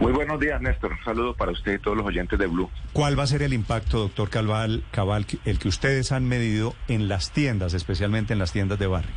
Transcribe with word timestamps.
Muy 0.00 0.12
buenos 0.12 0.38
días, 0.38 0.60
Néstor. 0.60 0.92
Un 0.92 1.04
saludo 1.04 1.34
para 1.34 1.50
usted 1.50 1.74
y 1.74 1.78
todos 1.78 1.96
los 1.96 2.06
oyentes 2.06 2.38
de 2.38 2.46
Blue. 2.46 2.70
¿Cuál 2.92 3.18
va 3.18 3.24
a 3.24 3.26
ser 3.26 3.42
el 3.42 3.52
impacto, 3.52 3.98
doctor 3.98 4.30
Cabal, 4.30 4.84
Cabal, 4.92 5.26
el 5.44 5.58
que 5.58 5.68
ustedes 5.68 6.12
han 6.12 6.28
medido 6.28 6.74
en 6.86 7.08
las 7.08 7.32
tiendas, 7.32 7.74
especialmente 7.74 8.32
en 8.32 8.38
las 8.38 8.52
tiendas 8.52 8.78
de 8.78 8.86
barrio? 8.86 9.10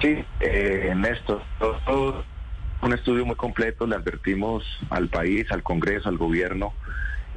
Sí, 0.00 0.16
eh, 0.40 0.92
Néstor, 0.96 1.42
todo- 1.58 1.78
todo 1.84 2.24
un 2.82 2.92
estudio 2.92 3.26
muy 3.26 3.34
completo. 3.34 3.84
Le 3.86 3.96
advertimos 3.96 4.64
al 4.90 5.08
país, 5.08 5.50
al 5.50 5.64
Congreso, 5.64 6.08
al 6.08 6.16
gobierno, 6.16 6.72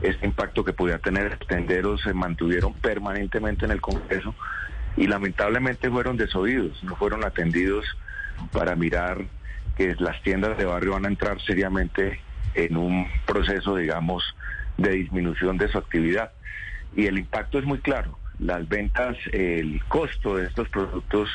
este 0.03 0.27
impacto 0.27 0.63
que 0.63 0.73
podía 0.73 0.99
tener. 0.99 1.37
Los 1.39 1.47
tenderos 1.47 2.01
se 2.03 2.13
mantuvieron 2.13 2.73
permanentemente 2.75 3.65
en 3.65 3.71
el 3.71 3.81
Congreso 3.81 4.35
y 4.95 5.07
lamentablemente 5.07 5.89
fueron 5.89 6.17
desoídos, 6.17 6.83
no 6.83 6.95
fueron 6.97 7.25
atendidos 7.25 7.83
para 8.51 8.75
mirar 8.75 9.25
que 9.77 9.95
las 9.99 10.21
tiendas 10.21 10.57
de 10.57 10.65
barrio 10.65 10.91
van 10.93 11.05
a 11.05 11.09
entrar 11.09 11.41
seriamente 11.41 12.19
en 12.53 12.77
un 12.77 13.07
proceso, 13.25 13.75
digamos, 13.75 14.23
de 14.77 14.91
disminución 14.91 15.57
de 15.57 15.67
su 15.69 15.77
actividad. 15.77 16.31
Y 16.95 17.07
el 17.07 17.17
impacto 17.17 17.59
es 17.59 17.65
muy 17.65 17.79
claro. 17.79 18.17
Las 18.39 18.67
ventas, 18.67 19.17
el 19.31 19.83
costo 19.87 20.35
de 20.35 20.45
estos 20.45 20.69
productos 20.69 21.29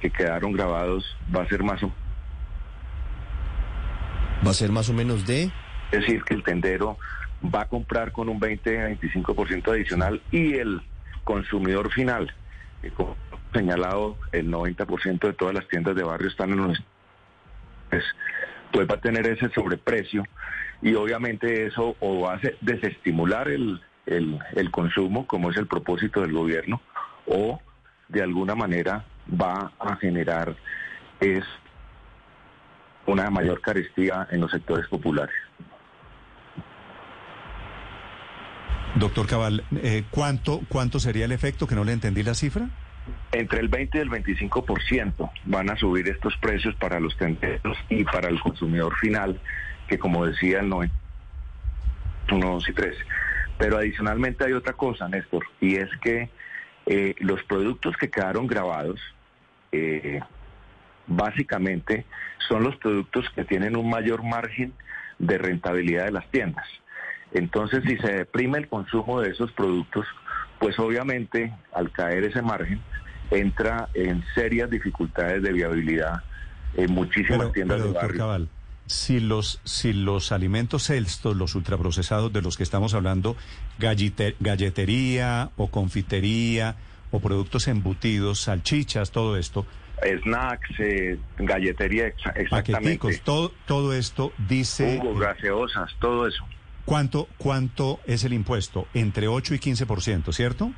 que 0.00 0.10
quedaron 0.10 0.52
grabados 0.52 1.04
va 1.34 1.42
a 1.42 1.48
ser 1.48 1.62
más 1.62 1.82
o 1.82 1.92
Va 4.44 4.50
a 4.50 4.54
ser 4.54 4.72
más 4.72 4.88
o 4.88 4.92
menos 4.92 5.24
de... 5.24 5.44
es 5.92 6.00
decir, 6.00 6.24
que 6.24 6.34
el 6.34 6.42
tendero 6.42 6.98
va 7.42 7.62
a 7.62 7.68
comprar 7.68 8.10
con 8.10 8.28
un 8.28 8.40
20-25% 8.40 9.70
adicional 9.70 10.20
y 10.32 10.54
el 10.54 10.82
consumidor 11.22 11.92
final, 11.92 12.32
que 12.80 12.90
como 12.90 13.16
señalado, 13.52 14.16
el 14.32 14.50
90% 14.50 15.20
de 15.20 15.32
todas 15.34 15.54
las 15.54 15.68
tiendas 15.68 15.94
de 15.94 16.02
barrio 16.02 16.28
están 16.28 16.50
en 16.50 16.56
los 16.56 16.82
pues, 17.92 18.04
pues 18.72 18.88
va 18.88 18.94
a 18.94 19.00
tener 19.00 19.26
ese 19.26 19.50
sobreprecio 19.50 20.24
y 20.80 20.94
obviamente 20.94 21.66
eso 21.66 21.94
o 22.00 22.22
va 22.22 22.34
a 22.34 22.40
desestimular 22.62 23.48
el, 23.48 23.80
el, 24.06 24.38
el 24.54 24.70
consumo, 24.70 25.26
como 25.26 25.50
es 25.50 25.58
el 25.58 25.66
propósito 25.66 26.22
del 26.22 26.32
gobierno, 26.32 26.80
o 27.26 27.60
de 28.08 28.22
alguna 28.22 28.54
manera 28.54 29.04
va 29.30 29.72
a 29.78 29.96
generar 29.96 30.56
es 31.20 31.44
una 33.06 33.30
mayor 33.30 33.60
carestía 33.60 34.26
en 34.30 34.40
los 34.40 34.50
sectores 34.50 34.88
populares. 34.88 35.34
Doctor 38.96 39.26
Cabal, 39.26 39.64
eh, 39.82 40.04
¿cuánto, 40.10 40.62
¿cuánto 40.68 40.98
sería 40.98 41.26
el 41.26 41.32
efecto? 41.32 41.66
Que 41.66 41.74
no 41.74 41.84
le 41.84 41.92
entendí 41.92 42.22
la 42.22 42.34
cifra. 42.34 42.68
Entre 43.32 43.60
el 43.60 43.68
20 43.68 43.98
y 43.98 44.00
el 44.00 44.10
25% 44.10 45.30
van 45.46 45.70
a 45.70 45.76
subir 45.76 46.08
estos 46.08 46.36
precios 46.36 46.74
para 46.76 47.00
los 47.00 47.16
tenderos 47.16 47.76
y 47.88 48.04
para 48.04 48.28
el 48.28 48.40
consumidor 48.40 48.94
final, 48.98 49.40
que 49.88 49.98
como 49.98 50.26
decía, 50.26 50.60
el 50.60 50.68
90, 50.68 50.94
1, 52.30 52.46
2 52.46 52.68
y 52.68 52.72
3. 52.72 52.96
Pero 53.58 53.78
adicionalmente 53.78 54.44
hay 54.44 54.52
otra 54.52 54.74
cosa, 54.74 55.08
Néstor, 55.08 55.44
y 55.60 55.76
es 55.76 55.88
que 56.02 56.30
eh, 56.86 57.14
los 57.18 57.42
productos 57.44 57.96
que 57.96 58.10
quedaron 58.10 58.46
grabados, 58.46 59.00
eh, 59.72 60.20
básicamente 61.06 62.04
son 62.48 62.64
los 62.64 62.76
productos 62.76 63.28
que 63.34 63.44
tienen 63.44 63.76
un 63.76 63.88
mayor 63.88 64.22
margen 64.22 64.72
de 65.18 65.38
rentabilidad 65.38 66.06
de 66.06 66.12
las 66.12 66.30
tiendas. 66.30 66.66
Entonces, 67.32 67.82
si 67.86 67.96
se 67.96 68.12
deprime 68.12 68.58
el 68.58 68.68
consumo 68.68 69.20
de 69.20 69.30
esos 69.30 69.52
productos, 69.52 70.06
pues 70.62 70.78
obviamente 70.78 71.52
al 71.74 71.90
caer 71.90 72.22
ese 72.22 72.40
margen 72.40 72.80
entra 73.32 73.88
en 73.94 74.22
serias 74.32 74.70
dificultades 74.70 75.42
de 75.42 75.52
viabilidad 75.52 76.22
en 76.76 76.92
muchísimas 76.92 77.38
Pero, 77.40 77.50
tiendas 77.50 77.78
pero, 77.78 77.88
de 77.88 77.94
barrio. 77.94 78.18
Cabal, 78.18 78.48
si 78.86 79.18
los, 79.18 79.60
si 79.64 79.92
los 79.92 80.30
alimentos 80.30 80.88
estos, 80.90 81.34
los 81.36 81.56
ultraprocesados 81.56 82.32
de 82.32 82.42
los 82.42 82.56
que 82.56 82.62
estamos 82.62 82.94
hablando, 82.94 83.36
galletería 84.38 85.50
o 85.56 85.68
confitería 85.68 86.76
o 87.10 87.18
productos 87.18 87.66
embutidos, 87.66 88.42
salchichas, 88.42 89.10
todo 89.10 89.36
esto, 89.36 89.66
Snacks, 90.24 90.80
eh, 90.80 91.18
galletería, 91.38 92.06
exa- 92.06 92.32
exactamente. 92.36 92.72
paqueticos, 92.72 93.20
todo, 93.22 93.52
todo 93.66 93.94
esto 93.94 94.32
dice 94.48 95.00
gaseosas, 95.16 95.90
todo 96.00 96.26
eso. 96.28 96.44
Cuánto, 96.84 97.28
cuánto 97.38 98.00
es 98.06 98.24
el 98.24 98.32
impuesto, 98.32 98.86
entre 98.94 99.28
8 99.28 99.54
y 99.54 99.58
15%, 99.58 100.32
¿cierto? 100.32 100.72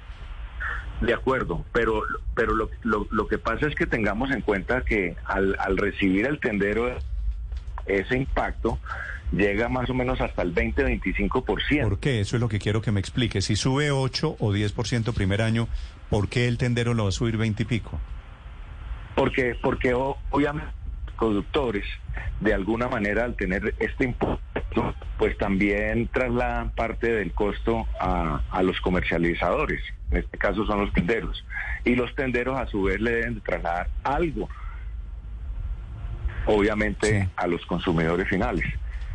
De 1.01 1.13
acuerdo, 1.13 1.65
pero, 1.73 2.03
pero 2.35 2.55
lo, 2.55 2.71
lo, 2.83 3.07
lo 3.11 3.27
que 3.27 3.39
pasa 3.39 3.67
es 3.67 3.75
que 3.75 3.87
tengamos 3.87 4.31
en 4.31 4.41
cuenta 4.41 4.83
que 4.83 5.17
al, 5.25 5.57
al 5.59 5.77
recibir 5.77 6.27
el 6.27 6.39
tendero 6.39 6.97
ese 7.87 8.17
impacto 8.17 8.79
llega 9.33 9.69
más 9.69 9.91
o 9.91 9.95
menos 9.95 10.21
hasta 10.21 10.43
el 10.43 10.55
20-25%. 10.55 11.83
¿Por 11.83 11.99
qué? 11.99 12.21
Eso 12.21 12.37
es 12.37 12.41
lo 12.41 12.49
que 12.49 12.59
quiero 12.59 12.81
que 12.81 12.93
me 12.93 13.01
explique. 13.01 13.43
Si 13.43 13.57
sube 13.57 13.91
8 13.91 14.37
o 14.39 14.53
10% 14.53 15.13
primer 15.13 15.43
año, 15.43 15.69
¿por 16.11 16.29
qué 16.29 16.47
el 16.49 16.59
tendero 16.59 16.95
lo 16.95 17.05
va 17.05 17.09
a 17.09 17.13
subir 17.13 17.37
20 17.37 17.63
y 17.63 17.67
pico? 17.67 18.01
Porque, 19.15 19.57
porque 19.61 19.95
obviamente 19.95 20.71
productores, 21.19 21.85
de 22.41 22.53
alguna 22.55 22.89
manera, 22.89 23.25
al 23.25 23.35
tener 23.37 23.75
este 23.79 24.05
impuesto, 24.05 24.95
pues 25.19 25.37
también 25.39 26.09
trasladan 26.09 26.71
parte 26.71 27.13
del 27.13 27.33
costo 27.33 27.87
a, 28.01 28.43
a 28.51 28.63
los 28.63 28.81
comercializadores, 28.81 29.81
en 30.11 30.19
este 30.19 30.39
caso 30.39 30.67
son 30.67 30.81
los 30.83 30.93
tenderos, 30.93 31.45
y 31.85 31.95
los 31.95 32.15
tenderos 32.15 32.59
a 32.59 32.67
su 32.67 32.83
vez 32.83 33.01
le 33.01 33.13
deben 33.13 33.35
de 33.37 33.41
trasladar 33.41 33.89
algo, 34.03 34.49
obviamente, 36.47 37.23
Sí. 37.23 37.29
a 37.37 37.47
los 37.47 37.65
consumidores 37.67 38.29
finales. 38.29 38.65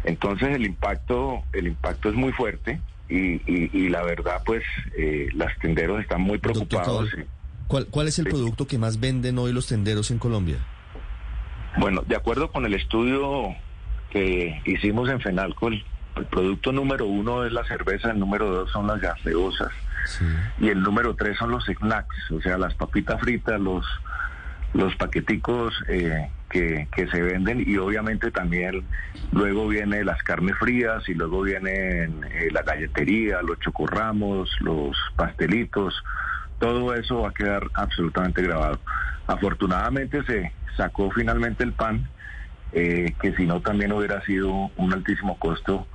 Entonces 0.03 0.49
el 0.49 0.65
impacto, 0.65 1.43
el 1.53 1.67
impacto 1.67 2.09
es 2.09 2.15
muy 2.15 2.31
fuerte 2.31 2.81
y, 3.09 3.33
y- 3.51 3.69
y 3.73 3.89
la 3.89 4.01
verdad, 4.03 4.41
pues, 4.45 4.63
eh, 4.97 5.27
los 5.33 5.51
tenderos 5.61 5.99
están 6.01 6.21
muy 6.21 6.37
preocupados. 6.37 7.09
¿cuál, 7.67 7.85
¿Cuál 7.87 8.07
es 8.07 8.17
el 8.19 8.25
Sí. 8.25 8.31
producto 8.31 8.65
que 8.65 8.77
más 8.77 8.99
venden 8.99 9.37
hoy 9.37 9.51
los 9.53 9.67
tenderos 9.67 10.09
en 10.11 10.17
Colombia? 10.19 10.57
Bueno, 11.79 12.01
de 12.05 12.15
acuerdo 12.15 12.51
con 12.51 12.65
el 12.65 12.73
estudio 12.73 13.55
que 14.11 14.61
hicimos 14.65 15.09
en 15.09 15.21
Fenalco, 15.21 15.69
el, 15.69 15.83
el 16.17 16.25
producto 16.25 16.71
número 16.73 17.05
uno 17.05 17.45
es 17.45 17.53
la 17.53 17.63
cerveza, 17.65 18.11
el 18.11 18.19
número 18.19 18.49
dos 18.49 18.71
son 18.71 18.87
las 18.87 18.99
gaseosas 18.99 19.71
Sí. 20.05 20.25
y 20.59 20.69
el 20.69 20.81
número 20.81 21.13
tres 21.15 21.37
son 21.37 21.51
los 21.51 21.65
snacks, 21.65 22.31
o 22.31 22.41
sea, 22.41 22.57
las 22.57 22.73
papitas 22.73 23.19
fritas, 23.19 23.59
los, 23.59 23.85
los 24.73 24.95
paqueticos 24.95 25.73
eh, 25.87 26.29
que, 26.49 26.87
que 26.95 27.07
se 27.09 27.21
venden 27.21 27.63
y 27.67 27.77
obviamente 27.77 28.31
también 28.31 28.85
luego 29.31 29.67
viene 29.67 30.03
las 30.05 30.23
carnes 30.23 30.55
frías 30.57 31.07
y 31.09 31.13
luego 31.13 31.41
vienen 31.41 32.23
eh, 32.31 32.47
la 32.51 32.63
galletería, 32.63 33.41
los 33.41 33.59
chocorramos, 33.59 34.49
los 34.61 34.97
pastelitos, 35.15 35.93
todo 36.59 36.93
eso 36.93 37.21
va 37.21 37.29
a 37.29 37.33
quedar 37.33 37.67
absolutamente 37.73 38.41
grabado. 38.41 38.79
Afortunadamente 39.27 40.23
se 40.25 40.51
sacó 40.77 41.09
finalmente 41.11 41.63
el 41.63 41.73
pan, 41.73 42.09
eh, 42.71 43.13
que 43.21 43.35
si 43.35 43.45
no 43.45 43.61
también 43.61 43.91
hubiera 43.91 44.23
sido 44.25 44.71
un 44.77 44.93
altísimo 44.93 45.37
costo, 45.39 45.87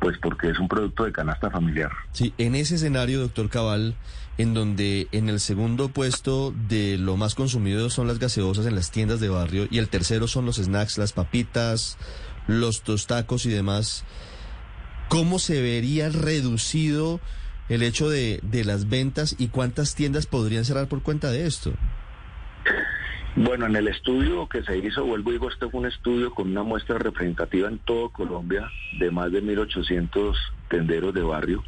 pues 0.00 0.16
porque 0.18 0.50
es 0.50 0.58
un 0.58 0.68
producto 0.68 1.04
de 1.04 1.12
canasta 1.12 1.50
familiar. 1.50 1.90
Sí, 2.12 2.32
en 2.38 2.54
ese 2.54 2.76
escenario, 2.76 3.20
doctor 3.20 3.48
Cabal, 3.48 3.96
en 4.36 4.54
donde 4.54 5.08
en 5.10 5.28
el 5.28 5.40
segundo 5.40 5.88
puesto 5.88 6.54
de 6.68 6.96
lo 6.98 7.16
más 7.16 7.34
consumido 7.34 7.90
son 7.90 8.06
las 8.06 8.18
gaseosas 8.18 8.66
en 8.66 8.76
las 8.76 8.90
tiendas 8.90 9.18
de 9.20 9.28
barrio 9.28 9.66
y 9.70 9.78
el 9.78 9.88
tercero 9.88 10.28
son 10.28 10.46
los 10.46 10.56
snacks, 10.56 10.98
las 10.98 11.12
papitas, 11.12 11.98
los 12.46 12.82
tostacos 12.82 13.46
y 13.46 13.50
demás, 13.50 14.04
¿cómo 15.08 15.38
se 15.40 15.60
vería 15.60 16.08
reducido 16.08 17.20
el 17.68 17.82
hecho 17.82 18.08
de, 18.08 18.40
de 18.42 18.64
las 18.64 18.88
ventas 18.88 19.36
y 19.38 19.48
cuántas 19.48 19.94
tiendas 19.94 20.26
podrían 20.26 20.64
cerrar 20.64 20.88
por 20.88 21.02
cuenta 21.02 21.30
de 21.30 21.46
esto? 21.46 21.72
Bueno, 23.36 23.66
en 23.66 23.76
el 23.76 23.86
estudio 23.88 24.48
que 24.48 24.62
se 24.64 24.78
hizo, 24.78 25.04
vuelvo 25.04 25.30
y 25.30 25.34
digo, 25.34 25.48
este 25.48 25.68
fue 25.68 25.80
un 25.80 25.86
estudio 25.86 26.34
con 26.34 26.50
una 26.50 26.64
muestra 26.64 26.98
representativa 26.98 27.68
en 27.68 27.78
todo 27.78 28.08
Colombia 28.10 28.68
de 28.98 29.10
más 29.10 29.30
de 29.30 29.42
1.800 29.42 30.34
tenderos 30.68 31.14
de 31.14 31.22
barrio. 31.22 31.62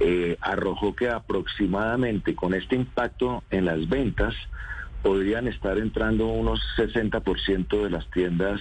eh, 0.00 0.36
arrojó 0.40 0.94
que 0.96 1.08
aproximadamente 1.08 2.34
con 2.34 2.54
este 2.54 2.76
impacto 2.76 3.44
en 3.50 3.66
las 3.66 3.88
ventas 3.88 4.34
podrían 5.02 5.46
estar 5.48 5.78
entrando 5.78 6.26
unos 6.26 6.60
60% 6.76 7.82
de 7.84 7.90
las 7.90 8.08
tiendas 8.10 8.60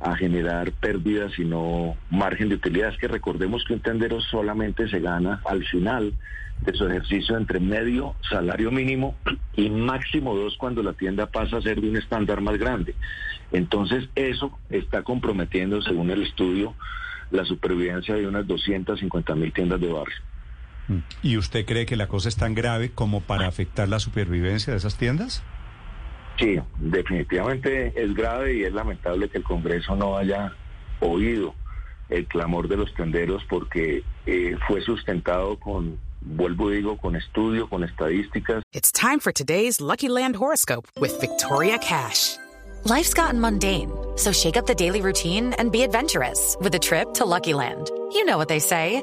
a 0.00 0.16
generar 0.16 0.72
pérdidas 0.72 1.38
y 1.38 1.44
no 1.44 1.96
margen 2.10 2.48
de 2.48 2.56
utilidad. 2.56 2.90
Es 2.90 2.98
que 2.98 3.08
recordemos 3.08 3.64
que 3.64 3.74
un 3.74 3.80
tendero 3.80 4.20
solamente 4.20 4.88
se 4.88 5.00
gana 5.00 5.40
al 5.44 5.64
final 5.64 6.14
de 6.60 6.72
su 6.72 6.86
ejercicio 6.86 7.36
entre 7.36 7.60
medio 7.60 8.14
salario 8.28 8.70
mínimo 8.70 9.16
y 9.54 9.70
máximo 9.70 10.34
dos 10.34 10.56
cuando 10.56 10.82
la 10.82 10.92
tienda 10.92 11.26
pasa 11.26 11.58
a 11.58 11.62
ser 11.62 11.80
de 11.80 11.90
un 11.90 11.96
estándar 11.96 12.40
más 12.40 12.58
grande. 12.58 12.94
Entonces 13.52 14.08
eso 14.14 14.58
está 14.70 15.02
comprometiendo, 15.02 15.82
según 15.82 16.10
el 16.10 16.22
estudio, 16.22 16.74
la 17.30 17.44
supervivencia 17.44 18.14
de 18.14 18.26
unas 18.26 18.46
250 18.46 19.34
mil 19.34 19.52
tiendas 19.52 19.80
de 19.80 19.92
barrio. 19.92 20.16
¿Y 21.22 21.38
usted 21.38 21.64
cree 21.64 21.86
que 21.86 21.96
la 21.96 22.08
cosa 22.08 22.28
es 22.28 22.36
tan 22.36 22.54
grave 22.54 22.90
como 22.90 23.22
para 23.22 23.48
afectar 23.48 23.88
la 23.88 24.00
supervivencia 24.00 24.72
de 24.72 24.78
esas 24.78 24.96
tiendas? 24.96 25.42
Sí, 26.38 26.58
definitivamente 26.78 27.92
es 27.94 28.14
grave 28.14 28.54
y 28.54 28.64
es 28.64 28.72
lamentable 28.72 29.28
que 29.28 29.38
el 29.38 29.44
Congreso 29.44 29.94
no 29.94 30.16
haya 30.16 30.52
oído 31.00 31.54
el 32.08 32.26
clamor 32.26 32.68
de 32.68 32.76
los 32.76 32.92
tenderos 32.94 33.42
porque 33.48 34.02
eh, 34.26 34.56
fue 34.66 34.80
sustentado 34.82 35.58
con, 35.58 35.98
vuelvo 36.20 36.72
y 36.72 36.76
digo, 36.76 36.96
con 36.96 37.16
estudio, 37.16 37.68
con 37.68 37.84
estadísticas. 37.84 38.62
It's 38.72 38.92
time 38.92 39.20
for 39.20 39.32
today's 39.32 39.80
Lucky 39.80 40.08
Land 40.08 40.36
horoscope 40.36 40.86
with 41.00 41.18
Victoria 41.20 41.78
Cash. 41.78 42.36
Life's 42.84 43.14
gotten 43.14 43.40
mundane, 43.40 43.90
so 44.16 44.32
shake 44.32 44.56
up 44.56 44.66
the 44.66 44.74
daily 44.74 45.00
routine 45.00 45.54
and 45.54 45.72
be 45.72 45.82
adventurous 45.82 46.56
with 46.60 46.74
a 46.74 46.78
trip 46.78 47.14
to 47.14 47.24
Lucky 47.24 47.54
Land. 47.54 47.90
You 48.12 48.24
know 48.24 48.36
what 48.36 48.48
they 48.48 48.60
say. 48.60 49.02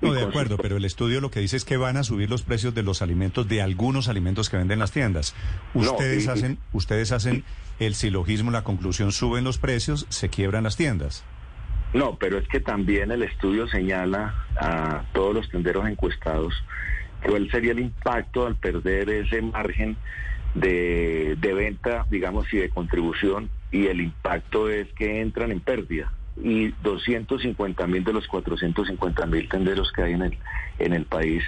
No, 0.00 0.12
de 0.14 0.22
acuerdo, 0.22 0.56
pero 0.56 0.76
el 0.76 0.84
estudio 0.84 1.20
lo 1.20 1.30
que 1.30 1.40
dice 1.40 1.56
es 1.56 1.64
que 1.64 1.76
van 1.76 1.96
a 1.96 2.02
subir 2.02 2.30
los 2.30 2.42
precios 2.42 2.74
de 2.74 2.82
los 2.82 3.02
alimentos, 3.02 3.46
de 3.48 3.60
algunos 3.60 4.08
alimentos 4.08 4.48
que 4.48 4.56
venden 4.56 4.78
las 4.78 4.92
tiendas. 4.92 5.34
Ustedes 5.74 6.26
No, 6.26 6.32
y- 6.32 6.36
hacen, 6.38 6.58
ustedes 6.72 7.12
hacen 7.12 7.44
el 7.78 7.94
silogismo, 7.94 8.50
la 8.50 8.64
conclusión, 8.64 9.12
suben 9.12 9.44
los 9.44 9.58
precios, 9.58 10.06
se 10.08 10.28
quiebran 10.30 10.64
las 10.64 10.76
tiendas. 10.76 11.24
No, 11.92 12.16
pero 12.16 12.38
es 12.38 12.46
que 12.48 12.60
también 12.60 13.10
el 13.10 13.22
estudio 13.22 13.66
señala 13.68 14.34
a 14.58 15.04
todos 15.12 15.34
los 15.34 15.48
tenderos 15.50 15.88
encuestados 15.88 16.54
cuál 17.26 17.50
sería 17.50 17.72
el 17.72 17.80
impacto 17.80 18.46
al 18.46 18.56
perder 18.56 19.10
ese 19.10 19.42
margen 19.42 19.96
de, 20.54 21.36
de 21.38 21.52
venta, 21.52 22.06
digamos, 22.10 22.46
y 22.52 22.58
de 22.58 22.70
contribución, 22.70 23.50
y 23.70 23.86
el 23.86 24.00
impacto 24.00 24.70
es 24.70 24.88
que 24.94 25.20
entran 25.20 25.50
en 25.52 25.60
pérdida. 25.60 26.12
Y 26.42 26.68
250 26.82 27.86
mil 27.86 28.02
de 28.04 28.12
los 28.12 28.26
450 28.26 29.26
mil 29.26 29.48
tenderos 29.48 29.92
que 29.92 30.02
hay 30.02 30.12
en 30.14 30.22
el, 30.22 30.38
en 30.78 30.92
el 30.94 31.04
país 31.04 31.42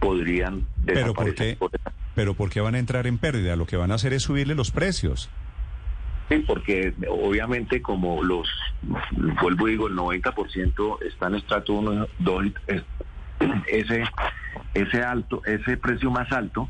podrían 0.00 0.66
Pero 0.84 1.14
¿por 1.14 1.24
desaparecer. 1.26 1.34
qué, 1.54 1.56
por 1.56 1.70
esa- 1.72 1.92
pero 2.14 2.34
¿por 2.34 2.50
qué 2.50 2.60
van 2.60 2.74
a 2.74 2.78
entrar 2.78 3.06
en 3.06 3.18
pérdida? 3.18 3.56
Lo 3.56 3.66
que 3.66 3.76
van 3.76 3.90
a 3.92 3.94
hacer 3.94 4.12
es 4.12 4.22
subirle 4.22 4.54
los 4.54 4.70
precios. 4.70 5.30
Sí, 6.28 6.42
porque 6.46 6.92
obviamente 7.08 7.80
como 7.82 8.22
los, 8.24 8.48
vuelvo 9.40 9.68
y 9.68 9.72
digo, 9.72 9.86
el 9.88 9.94
90% 9.94 10.98
está 11.06 11.28
en 11.28 11.36
estrato 11.36 11.74
1, 11.74 12.06
2, 12.18 12.44
ese, 13.68 14.04
ese 14.74 15.02
alto, 15.02 15.42
ese 15.46 15.76
precio 15.76 16.10
más 16.10 16.30
alto 16.32 16.68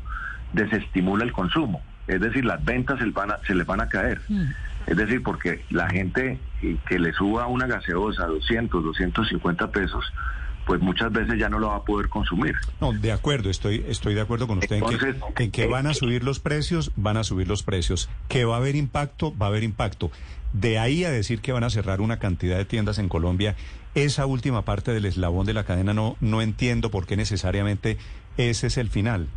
desestimula 0.53 1.23
el 1.25 1.31
consumo. 1.31 1.81
Es 2.07 2.21
decir, 2.21 2.45
las 2.45 2.63
ventas 2.63 2.99
se, 2.99 3.05
van 3.07 3.31
a- 3.31 3.39
se 3.47 3.55
les 3.55 3.65
van 3.65 3.81
a 3.81 3.89
caer. 3.89 4.21
Es 4.87 4.95
decir, 4.95 5.21
porque 5.21 5.65
la 5.69 5.89
gente 5.89 6.39
que 6.87 6.97
le 6.97 7.11
suba 7.13 7.47
una 7.47 7.67
gaseosa 7.67 8.23
a 8.23 8.27
200, 8.27 8.83
250 8.83 9.71
pesos, 9.71 10.05
pues 10.65 10.81
muchas 10.81 11.11
veces 11.11 11.37
ya 11.37 11.49
no 11.49 11.59
lo 11.59 11.67
va 11.67 11.77
a 11.77 11.83
poder 11.83 12.07
consumir. 12.07 12.55
No, 12.79 12.93
de 12.93 13.11
acuerdo, 13.11 13.49
estoy, 13.49 13.85
estoy 13.87 14.13
de 14.13 14.21
acuerdo 14.21 14.47
con 14.47 14.59
usted 14.59 14.77
en 14.77 14.85
que, 14.85 15.43
en 15.43 15.51
que 15.51 15.63
eh, 15.63 15.67
van 15.67 15.87
a 15.87 15.93
subir 15.93 16.23
los 16.23 16.39
precios, 16.39 16.91
van 16.95 17.17
a 17.17 17.25
subir 17.25 17.47
los 17.47 17.63
precios. 17.63 18.09
Que 18.29 18.45
va 18.45 18.55
a 18.55 18.57
haber 18.57 18.75
impacto, 18.77 19.37
va 19.37 19.47
a 19.47 19.49
haber 19.49 19.63
impacto. 19.63 20.09
De 20.53 20.79
ahí 20.79 21.03
a 21.03 21.11
decir 21.11 21.41
que 21.41 21.51
van 21.51 21.65
a 21.65 21.69
cerrar 21.69 21.99
una 21.99 22.19
cantidad 22.19 22.57
de 22.57 22.65
tiendas 22.65 22.97
en 22.97 23.09
Colombia, 23.09 23.55
esa 23.93 24.25
última 24.25 24.63
parte 24.63 24.91
del 24.91 25.05
eslabón 25.05 25.45
de 25.45 25.53
la 25.53 25.65
cadena 25.65 25.93
no, 25.93 26.15
no 26.21 26.41
entiendo 26.41 26.91
por 26.91 27.05
qué 27.05 27.17
necesariamente 27.17 27.97
ese 28.37 28.67
es 28.67 28.77
el 28.77 28.89
final. 28.89 29.27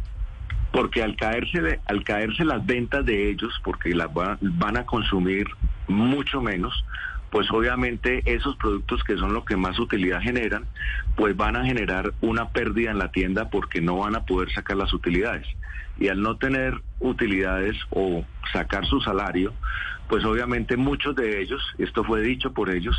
Porque 0.73 1.03
al 1.03 1.17
caerse, 1.17 1.61
de- 1.61 1.81
al 1.87 2.05
caerse 2.05 2.45
las 2.45 2.65
ventas 2.65 3.05
de 3.05 3.29
ellos, 3.31 3.53
porque 3.65 3.91
las 3.95 4.09
va- 4.09 4.39
van 4.41 4.77
a 4.77 4.85
consumir 4.87 5.47
mucho 5.89 6.41
menos, 6.41 6.85
pues 7.31 7.51
obviamente 7.51 8.23
esos 8.25 8.57
productos 8.57 9.03
que 9.05 9.17
son 9.17 9.33
lo 9.33 9.45
que 9.45 9.57
más 9.57 9.79
utilidad 9.79 10.21
generan, 10.21 10.67
pues 11.17 11.37
van 11.37 11.57
a 11.57 11.65
generar 11.65 12.13
una 12.21 12.49
pérdida 12.49 12.91
en 12.91 12.99
la 12.99 13.11
tienda 13.11 13.51
porque 13.51 13.81
no 13.81 13.99
van 13.99 14.17
a 14.17 14.25
poder 14.25 14.51
sacar 14.53 14.77
las 14.77 14.93
utilidades. 14.93 15.47
Y 15.99 16.09
al 16.09 16.21
no 16.23 16.37
tener 16.37 16.81
utilidades 16.99 17.77
o 17.91 18.25
sacar 18.53 18.87
su 18.87 19.01
salario, 19.01 19.55
pues 20.09 20.25
obviamente 20.25 20.77
muchos 20.77 21.15
de 21.15 21.41
ellos, 21.41 21.63
esto 21.79 22.03
fue 22.05 22.21
dicho 22.21 22.53
por 22.53 22.71
ellos, 22.71 22.97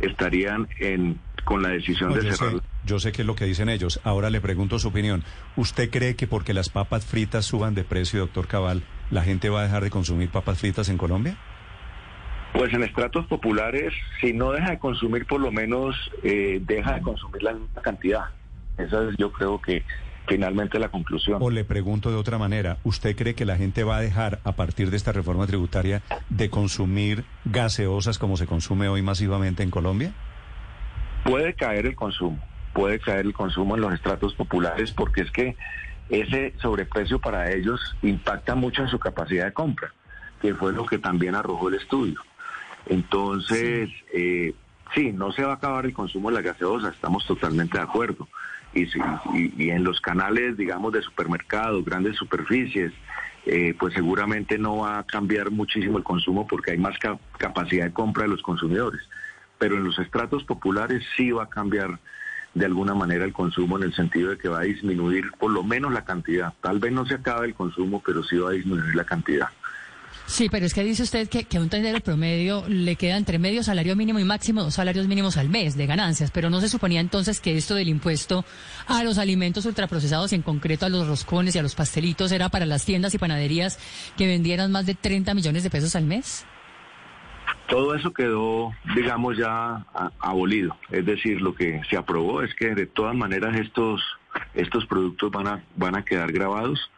estarían 0.00 0.68
en, 0.78 1.18
con 1.44 1.62
la 1.62 1.70
decisión 1.70 2.12
de 2.14 2.20
cerrar. 2.36 2.60
Yo 2.84 2.98
sé 2.98 3.12
que 3.12 3.22
es 3.22 3.26
lo 3.26 3.34
que 3.34 3.44
dicen 3.44 3.68
ellos. 3.68 4.00
Ahora 4.04 4.30
le 4.30 4.40
pregunto 4.40 4.78
su 4.78 4.88
opinión. 4.88 5.24
¿Usted 5.56 5.90
cree 5.90 6.16
que 6.16 6.26
porque 6.26 6.54
las 6.54 6.68
papas 6.68 7.06
fritas 7.06 7.44
suban 7.44 7.74
de 7.74 7.84
precio, 7.84 8.20
doctor 8.20 8.46
Cabal, 8.46 8.82
la 9.10 9.22
gente 9.22 9.48
va 9.48 9.60
a 9.60 9.64
dejar 9.64 9.82
de 9.82 9.90
consumir 9.90 10.30
papas 10.30 10.58
fritas 10.58 10.88
en 10.88 10.98
Colombia? 10.98 11.36
Pues 12.52 12.72
en 12.72 12.84
estratos 12.84 13.26
populares, 13.26 13.92
si 14.20 14.32
no 14.32 14.52
deja 14.52 14.70
de 14.70 14.78
consumir, 14.78 15.26
por 15.26 15.40
lo 15.40 15.50
menos 15.50 15.96
eh, 16.22 16.60
deja 16.64 16.94
de 16.94 17.02
consumir 17.02 17.42
la 17.42 17.52
misma 17.52 17.82
cantidad. 17.82 18.26
Esa 18.78 19.08
es, 19.08 19.16
yo 19.18 19.32
creo 19.32 19.60
que 19.60 19.82
finalmente 20.26 20.78
la 20.78 20.88
conclusión. 20.88 21.38
O 21.42 21.50
le 21.50 21.64
pregunto 21.64 22.10
de 22.10 22.16
otra 22.16 22.38
manera, 22.38 22.78
¿usted 22.84 23.16
cree 23.16 23.34
que 23.34 23.44
la 23.44 23.56
gente 23.56 23.84
va 23.84 23.96
a 23.96 24.00
dejar 24.00 24.40
a 24.44 24.52
partir 24.52 24.90
de 24.90 24.96
esta 24.96 25.12
reforma 25.12 25.46
tributaria 25.46 26.02
de 26.28 26.50
consumir 26.50 27.24
gaseosas 27.44 28.18
como 28.18 28.36
se 28.36 28.46
consume 28.46 28.88
hoy 28.88 29.02
masivamente 29.02 29.62
en 29.62 29.70
Colombia? 29.70 30.12
Puede 31.24 31.54
caer 31.54 31.86
el 31.86 31.94
consumo, 31.94 32.38
puede 32.74 32.98
caer 32.98 33.24
el 33.24 33.32
consumo 33.32 33.76
en 33.76 33.80
los 33.80 33.94
estratos 33.94 34.34
populares 34.34 34.90
porque 34.92 35.22
es 35.22 35.30
que 35.30 35.56
ese 36.10 36.52
sobreprecio 36.60 37.18
para 37.18 37.50
ellos 37.50 37.80
impacta 38.02 38.54
mucho 38.54 38.82
en 38.82 38.88
su 38.88 38.98
capacidad 38.98 39.46
de 39.46 39.52
compra, 39.54 39.90
que 40.42 40.54
fue 40.54 40.72
lo 40.74 40.84
que 40.84 40.98
también 40.98 41.34
arrojó 41.34 41.68
el 41.68 41.76
estudio. 41.76 42.20
Entonces, 42.86 43.88
eh, 44.12 44.54
sí, 44.94 45.12
no 45.12 45.32
se 45.32 45.42
va 45.44 45.52
a 45.52 45.54
acabar 45.56 45.86
el 45.86 45.94
consumo 45.94 46.28
de 46.28 46.34
la 46.36 46.42
gaseosa, 46.42 46.90
estamos 46.90 47.24
totalmente 47.26 47.78
de 47.78 47.84
acuerdo. 47.84 48.28
Y, 48.74 48.82
y- 48.82 49.54
y 49.56 49.70
en 49.70 49.84
los 49.84 50.00
canales, 50.00 50.56
digamos, 50.56 50.92
de 50.92 51.00
supermercados, 51.00 51.84
grandes 51.84 52.16
superficies, 52.16 52.92
eh, 53.46 53.74
pues 53.78 53.94
seguramente 53.94 54.58
no 54.58 54.78
va 54.78 54.98
a 54.98 55.04
cambiar 55.06 55.50
muchísimo 55.50 55.96
el 55.98 56.04
consumo 56.04 56.46
porque 56.46 56.72
hay 56.72 56.78
más 56.78 56.98
ca- 56.98 57.18
capacidad 57.38 57.84
de 57.84 57.92
compra 57.92 58.24
de 58.24 58.30
los 58.30 58.42
consumidores. 58.42 59.00
Pero 59.58 59.76
en 59.76 59.84
los 59.84 59.98
estratos 59.98 60.42
populares 60.44 61.04
sí 61.16 61.30
va 61.30 61.44
a 61.44 61.48
cambiar 61.48 61.98
de 62.54 62.66
alguna 62.66 62.94
manera 62.94 63.24
el 63.24 63.32
consumo 63.32 63.76
en 63.76 63.84
el 63.84 63.94
sentido 63.94 64.30
de 64.30 64.38
que 64.38 64.48
va 64.48 64.60
a 64.60 64.64
disminuir 64.64 65.30
por 65.38 65.50
lo 65.50 65.62
menos 65.62 65.92
la 65.92 66.04
cantidad. 66.04 66.52
Tal 66.60 66.78
vez 66.78 66.92
no 66.92 67.04
se 67.06 67.14
acabe 67.14 67.48
el 67.48 67.54
consumo, 67.54 68.02
pero 68.04 68.22
sí 68.22 68.36
va 68.36 68.50
a 68.50 68.52
disminuir 68.52 68.94
la 68.94 69.04
cantidad. 69.04 69.48
Sí, 70.26 70.48
pero 70.48 70.64
es 70.64 70.72
que 70.72 70.82
dice 70.82 71.02
usted 71.02 71.28
que, 71.28 71.44
que 71.44 71.58
a 71.58 71.60
un 71.60 71.68
tendero 71.68 72.00
promedio 72.00 72.64
le 72.66 72.96
queda 72.96 73.16
entre 73.16 73.38
medio 73.38 73.62
salario 73.62 73.94
mínimo 73.94 74.18
y 74.18 74.24
máximo 74.24 74.62
dos 74.62 74.74
salarios 74.74 75.06
mínimos 75.06 75.36
al 75.36 75.50
mes 75.50 75.76
de 75.76 75.86
ganancias, 75.86 76.30
pero 76.30 76.48
no 76.48 76.62
se 76.62 76.70
suponía 76.70 77.00
entonces 77.00 77.40
que 77.40 77.56
esto 77.56 77.74
del 77.74 77.88
impuesto 77.88 78.44
a 78.86 79.04
los 79.04 79.18
alimentos 79.18 79.66
ultraprocesados 79.66 80.32
en 80.32 80.40
concreto 80.40 80.86
a 80.86 80.88
los 80.88 81.06
roscones 81.06 81.54
y 81.54 81.58
a 81.58 81.62
los 81.62 81.74
pastelitos 81.74 82.32
era 82.32 82.48
para 82.48 82.64
las 82.64 82.86
tiendas 82.86 83.14
y 83.14 83.18
panaderías 83.18 83.78
que 84.16 84.26
vendieran 84.26 84.72
más 84.72 84.86
de 84.86 84.94
30 84.94 85.34
millones 85.34 85.62
de 85.62 85.70
pesos 85.70 85.94
al 85.94 86.04
mes. 86.04 86.46
Todo 87.68 87.94
eso 87.94 88.12
quedó, 88.12 88.72
digamos, 88.94 89.36
ya 89.38 89.86
abolido. 90.20 90.76
Es 90.90 91.06
decir, 91.06 91.40
lo 91.40 91.54
que 91.54 91.80
se 91.88 91.96
aprobó 91.96 92.42
es 92.42 92.54
que 92.54 92.74
de 92.74 92.86
todas 92.86 93.14
maneras 93.14 93.56
estos, 93.56 94.02
estos 94.54 94.86
productos 94.86 95.30
van 95.30 95.46
a, 95.46 95.64
van 95.76 95.96
a 95.96 96.04
quedar 96.04 96.30
grabados 96.30 96.90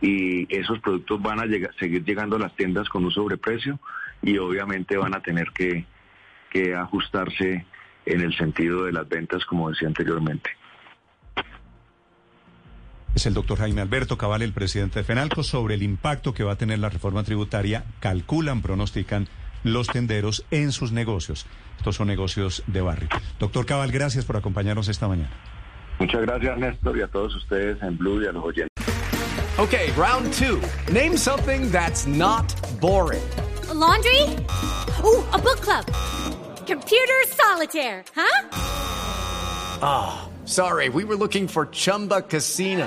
y 0.00 0.52
esos 0.54 0.78
productos 0.80 1.20
van 1.20 1.40
a 1.40 1.44
seguir 1.78 2.04
llegando 2.04 2.36
a 2.36 2.38
las 2.38 2.54
tiendas 2.56 2.88
con 2.88 3.04
un 3.04 3.10
sobreprecio 3.10 3.78
y 4.22 4.38
obviamente 4.38 4.96
van 4.96 5.14
a 5.14 5.20
tener 5.20 5.48
que, 5.52 5.84
que 6.50 6.74
ajustarse 6.74 7.66
en 8.06 8.20
el 8.20 8.34
sentido 8.36 8.84
de 8.84 8.92
las 8.92 9.08
ventas, 9.08 9.44
como 9.44 9.68
decía 9.70 9.88
anteriormente. 9.88 10.50
Es 13.14 13.26
el 13.26 13.34
doctor 13.34 13.58
Jaime 13.58 13.80
Alberto 13.80 14.18
Cabal, 14.18 14.42
el 14.42 14.52
presidente 14.52 14.98
de 14.98 15.04
FENALCO, 15.04 15.42
sobre 15.42 15.74
el 15.74 15.82
impacto 15.82 16.34
que 16.34 16.44
va 16.44 16.52
a 16.52 16.58
tener 16.58 16.78
la 16.78 16.90
reforma 16.90 17.24
tributaria. 17.24 17.84
Calculan, 17.98 18.60
pronostican 18.60 19.26
los 19.72 19.88
tenderos 19.88 20.44
en 20.50 20.72
sus 20.72 20.92
negocios. 20.92 21.46
Estos 21.78 21.96
son 21.96 22.08
negocios 22.08 22.62
de 22.66 22.80
barrio. 22.80 23.08
Doctor 23.38 23.66
Cabal, 23.66 23.92
gracias 23.92 24.24
por 24.24 24.36
acompañarnos 24.36 24.88
esta 24.88 25.08
mañana. 25.08 25.30
Muchas 25.98 26.22
gracias, 26.22 26.58
Néstor, 26.58 26.98
y 26.98 27.02
a 27.02 27.08
todos 27.08 27.34
ustedes 27.34 27.82
en 27.82 27.96
Blue 27.96 28.22
y 28.22 28.26
a 28.26 28.32
los 28.32 28.44
oyentes. 28.44 28.70
Okay, 29.58 29.90
round 29.96 30.32
two. 30.34 30.60
Name 30.92 31.16
something 31.16 31.70
that's 31.70 32.06
not 32.06 32.44
boring. 32.80 33.22
A 33.70 33.74
laundry? 33.74 34.22
Ooh, 35.02 35.24
a 35.32 35.38
book 35.38 35.60
club. 35.60 35.86
Computer 36.66 37.24
solitaire, 37.28 38.04
huh? 38.14 38.48
Ah, 39.80 40.28
oh, 40.28 40.46
sorry, 40.46 40.90
we 40.90 41.04
were 41.04 41.16
looking 41.16 41.48
for 41.48 41.66
Chumba 41.66 42.22
Casino. 42.22 42.86